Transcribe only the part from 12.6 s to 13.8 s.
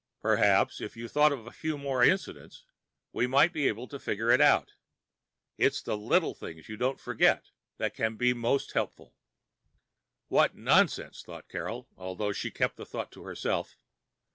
the thought to herself.